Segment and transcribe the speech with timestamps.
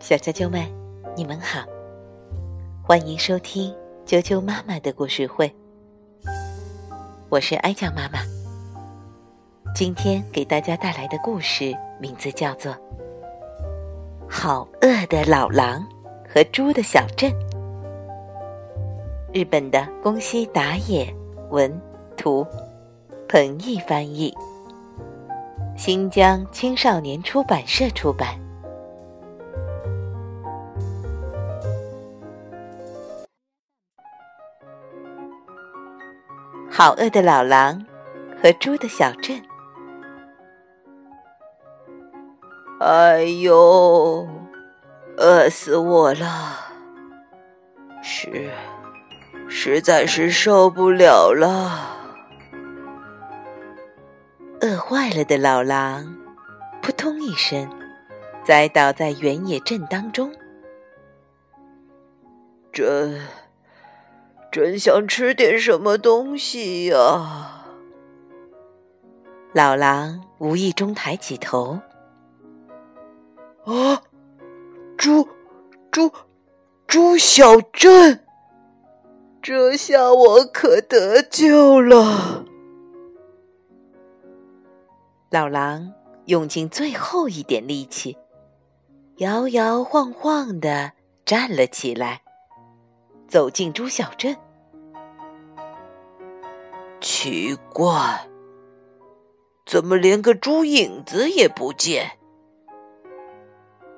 [0.00, 0.62] 小啾啾们，
[1.16, 1.64] 你们好，
[2.82, 3.74] 欢迎收听
[4.04, 5.52] 啾啾妈妈的故事会。
[7.28, 8.20] 我是哀酱妈妈，
[9.74, 12.72] 今天给大家带来的故事名字叫做
[14.28, 15.84] 《好饿的老狼
[16.28, 17.30] 和猪的小镇》。
[19.32, 21.12] 日本的宫西达也
[21.50, 21.80] 文
[22.16, 22.46] 图，
[23.28, 24.34] 彭毅翻译。
[25.76, 28.28] 新疆青少年出版社出版。
[36.70, 37.84] 好饿的老狼
[38.42, 39.40] 和猪的小镇。
[42.80, 44.26] 哎呦，
[45.16, 46.58] 饿死我了！
[48.02, 48.50] 是
[49.48, 51.95] 实在是受不了了。
[55.06, 56.16] 坏了的老狼，
[56.82, 57.70] 扑通一声，
[58.44, 60.34] 栽倒在原野正当中。
[62.72, 63.20] 真
[64.50, 67.66] 真想吃点什么东西呀！
[69.52, 71.78] 老狼无意中抬起头，
[73.64, 74.02] 啊，
[74.96, 75.28] 猪
[75.92, 76.10] 猪
[76.88, 78.24] 猪小镇，
[79.40, 82.44] 这下我可得救了。
[85.36, 85.92] 老狼
[86.24, 88.16] 用尽最后一点力气，
[89.18, 90.92] 摇摇晃晃的
[91.26, 92.22] 站了起来，
[93.28, 94.34] 走进猪小镇。
[97.02, 98.26] 奇怪，
[99.66, 102.12] 怎么连个猪影子也不见？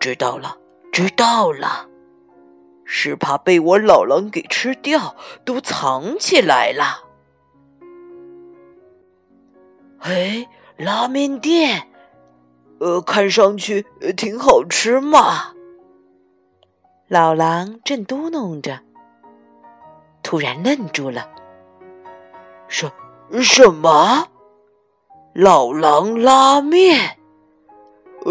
[0.00, 0.58] 知道了，
[0.90, 1.88] 知道了，
[2.84, 5.14] 是怕被我老狼给吃掉，
[5.44, 7.04] 都藏起来了。
[10.00, 10.44] 哎。
[10.78, 11.88] 拉面店，
[12.78, 13.84] 呃，看上去
[14.16, 15.52] 挺好吃嘛。
[17.08, 18.78] 老狼正嘟囔着，
[20.22, 21.28] 突然愣住了。
[22.68, 22.88] 什
[23.42, 24.28] 什么？
[25.34, 27.18] 老狼拉面？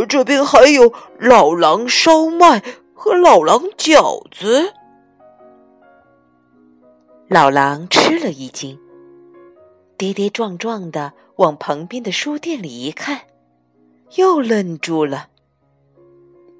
[0.08, 2.64] 这边还有老狼烧麦
[2.94, 4.74] 和老狼饺子。
[7.28, 8.80] 老狼吃了一惊，
[9.98, 11.14] 跌跌撞撞的。
[11.38, 13.28] 往旁边的书店里一看，
[14.16, 15.30] 又愣住了。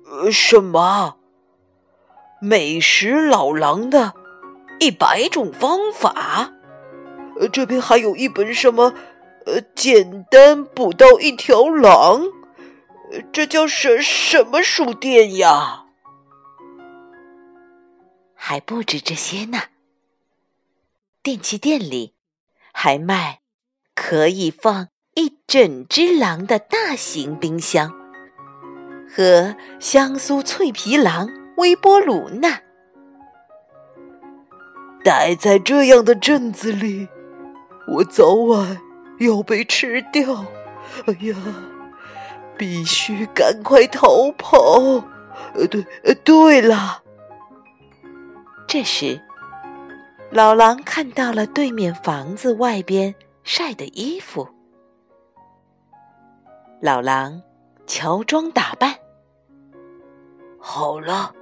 [0.06, 1.18] 呃，什么？
[2.40, 4.14] 美食老狼的
[4.80, 6.54] 一百种方法？
[7.40, 8.94] 呃，这边还有一本什么？
[9.48, 12.22] 呃，简单捕到一条狼？
[13.32, 15.86] 这叫什什么书店呀？
[18.36, 19.58] 还不止这些呢。
[21.24, 22.14] 电器店里
[22.80, 23.40] 还卖。
[23.96, 27.92] 可以放一整只狼的大型冰箱，
[29.10, 31.28] 和香酥脆皮狼
[31.58, 32.60] 微波炉呢。
[35.04, 37.08] 待在这样的镇子里，
[37.88, 38.80] 我早晚
[39.18, 40.46] 要被吃掉。
[41.08, 41.36] 哎呀，
[42.56, 44.60] 必须赶快逃跑！
[45.56, 47.02] 呃，对，呃，对了。
[48.68, 49.20] 这时，
[50.32, 53.14] 老狼看到了对面房子外边。
[53.50, 54.46] 晒的衣服，
[56.82, 57.42] 老狼
[57.86, 58.94] 乔装打扮。
[60.60, 61.34] 好了，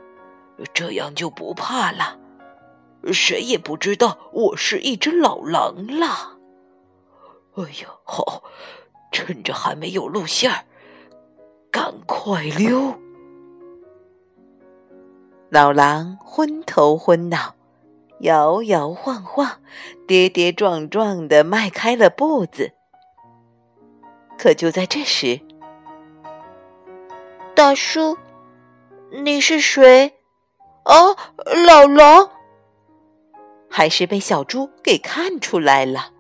[0.72, 2.19] 这样就不怕了，
[3.12, 6.38] 谁也不知道我是一只老狼了。
[7.56, 8.44] 哎呀，好，
[9.12, 10.63] 趁着还没有露馅儿，
[11.72, 12.94] 赶快溜！
[15.50, 17.54] 老狼昏头昏脑。
[18.20, 19.59] 摇摇晃晃，
[20.08, 22.72] 跌跌撞撞的迈开了步子。
[24.38, 25.40] 可就在这时，
[27.56, 28.18] 大叔，
[29.12, 30.14] 你是谁？
[30.86, 31.16] 哦，
[31.66, 32.30] 老狼？
[33.70, 36.12] 还是被小猪给看出来了？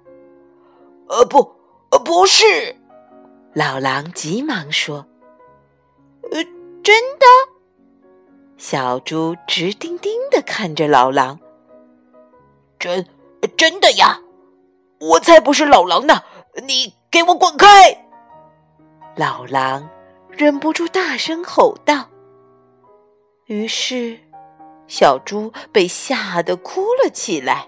[1.07, 1.55] 呃，不，
[1.91, 2.75] 呃，不是。
[3.53, 5.05] 老狼急忙说
[6.31, 6.43] ：“呃，
[6.83, 7.25] 真的。”
[8.57, 11.39] 小猪直盯盯的看着老狼。
[12.79, 13.07] 真
[13.57, 14.19] 真的呀！
[14.99, 16.23] 我才不是老狼呢！
[16.65, 17.67] 你给我滚开！
[19.15, 19.89] 老狼
[20.29, 22.09] 忍不住大声吼道。
[23.45, 24.17] 于是，
[24.87, 27.67] 小猪被吓得哭了起来。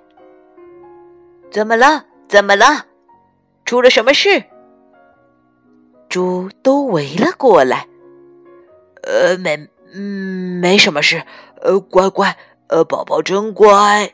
[1.52, 2.06] 怎么了？
[2.28, 2.86] 怎么了？
[3.66, 4.44] 出了什么事？
[6.10, 7.88] 猪都围了过来。
[9.04, 11.24] 呃，没，嗯，没什么事。
[11.62, 12.38] 呃，乖乖，
[12.68, 14.14] 呃，宝宝真乖。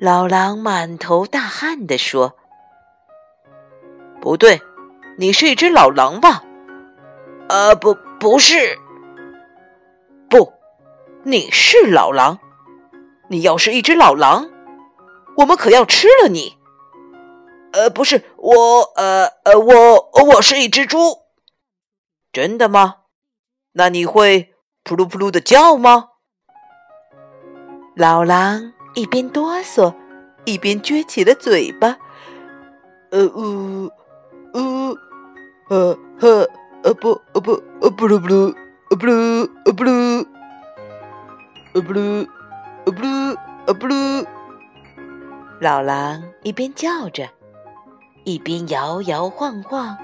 [0.00, 2.34] 老狼满头大汗地说
[4.18, 4.62] ：“不对，
[5.18, 6.42] 你是一只老狼吧
[7.50, 8.78] ？”“呃，不，不是，
[10.30, 10.54] 不，
[11.22, 12.38] 你是老狼。
[13.28, 14.48] 你要是一只老狼，
[15.36, 16.56] 我们可要吃了你。
[17.72, 21.18] 呃，不是我，呃呃，我我是一只猪。
[22.32, 23.00] 真的吗？
[23.72, 26.08] 那你会扑噜扑噜的叫吗？
[27.94, 29.94] 老狼一边哆嗦，
[30.44, 31.96] 一边撅起了嘴巴。
[33.10, 33.90] 呃呜
[34.54, 34.96] 呜，
[35.68, 36.48] 呃呵
[36.82, 38.54] 呃不呃不呃不噜不噜
[38.90, 40.26] 呃不噜呃不噜
[41.74, 42.28] 呃不噜
[42.84, 44.26] 呃不噜呃不噜。
[45.60, 47.28] 老狼一边叫着，
[48.24, 49.96] 一边摇摇晃晃、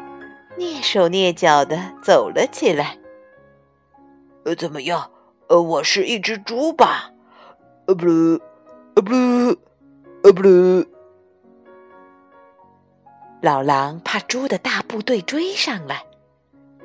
[0.59, 2.99] 蹑手蹑脚的走了起来。
[4.45, 5.11] 呃，怎么样？
[5.49, 7.11] 呃，我是一只猪吧？
[7.87, 8.41] 呃不噜
[8.97, 9.59] 呃不噜
[10.23, 10.87] 呃不噜。
[13.43, 16.07] 老狼怕猪的大部队追上来，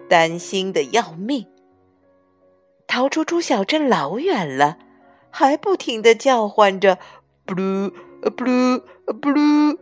[0.09, 1.47] 担心的要命。
[2.85, 4.77] 逃出猪小镇老远了，
[5.29, 6.99] 还不停的叫唤着
[7.47, 7.89] “布鲁
[8.35, 8.83] 布鲁
[9.21, 9.79] 布鲁”。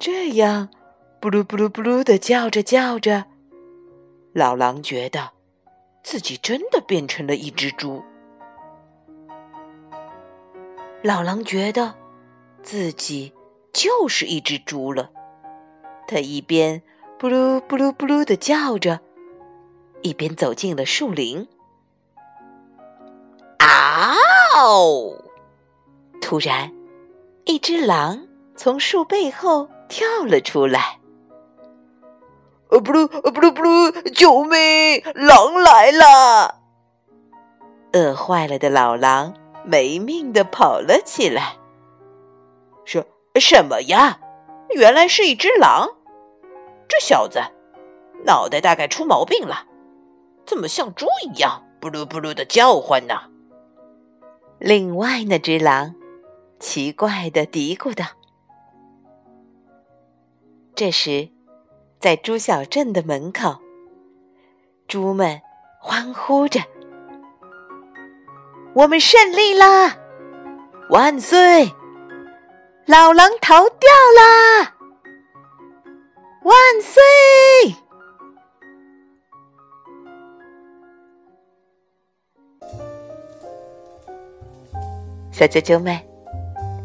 [0.00, 0.70] 这样，
[1.20, 3.26] 布鲁布鲁布鲁的叫着叫着，
[4.32, 5.30] 老狼觉得
[6.02, 8.02] 自己真的变成了一只猪。
[11.02, 11.94] 老狼觉得
[12.62, 13.32] 自己
[13.72, 15.10] 就是一只猪了。
[16.06, 16.82] 他一边
[17.18, 19.00] “布噜布噜布噜”的叫着，
[20.02, 21.48] 一边走进了树林。
[23.58, 24.14] 啊
[24.56, 25.16] 哦！
[26.20, 26.72] 突然，
[27.44, 30.98] 一只狼从树背后跳了出来。
[32.68, 34.10] “呃，布噜，呃，布噜，布噜！
[34.12, 35.02] 救命！
[35.14, 36.60] 狼来了！”
[37.92, 39.34] 饿坏了的老狼
[39.64, 41.56] 没命的跑了起来。
[42.84, 43.04] “什
[43.40, 44.20] 什么呀？
[44.70, 45.88] 原来是一只狼！”
[46.88, 47.40] 这小子
[48.24, 49.66] 脑袋大概出毛病了，
[50.44, 53.14] 怎么像猪一样“布噜布噜”的叫唤呢？
[54.58, 55.94] 另外那只狼
[56.58, 58.04] 奇怪的嘀咕道。
[60.74, 61.28] 这时，
[61.98, 63.56] 在猪小镇的门口，
[64.88, 65.40] 猪们
[65.80, 66.60] 欢呼着
[68.80, 69.94] ：“我们胜利啦！
[70.88, 71.70] 万岁！
[72.86, 74.74] 老狼逃掉啦！”
[76.40, 77.74] 万岁！
[85.30, 85.94] 小啾啾们，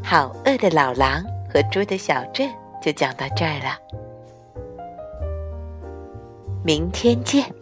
[0.04, 3.80] 好饿的老狼和猪的小镇就讲到这儿了，
[6.62, 7.55] 明天见。